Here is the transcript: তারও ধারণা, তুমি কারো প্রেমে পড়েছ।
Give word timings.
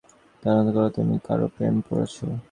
তারও 0.43 0.61
ধারণা, 0.67 0.89
তুমি 0.95 1.15
কারো 1.27 1.47
প্রেমে 1.55 1.81
পড়েছ। 1.87 2.15